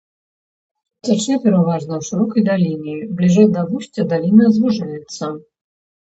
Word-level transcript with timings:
Цячэ 1.07 1.35
пераважна 1.43 1.91
ў 1.97 2.01
шырокай 2.09 2.41
даліне, 2.47 2.95
бліжэй 3.19 3.47
да 3.57 3.61
вусця 3.73 4.05
даліна 4.15 4.49
звужаецца. 4.57 5.25